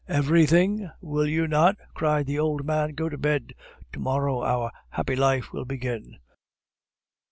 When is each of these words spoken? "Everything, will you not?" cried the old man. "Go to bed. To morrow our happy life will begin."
"Everything, 0.07 0.89
will 0.99 1.27
you 1.27 1.47
not?" 1.47 1.75
cried 1.93 2.25
the 2.25 2.39
old 2.39 2.65
man. 2.65 2.95
"Go 2.95 3.07
to 3.07 3.19
bed. 3.19 3.53
To 3.93 3.99
morrow 3.99 4.41
our 4.41 4.71
happy 4.89 5.15
life 5.15 5.53
will 5.53 5.65
begin." 5.65 6.17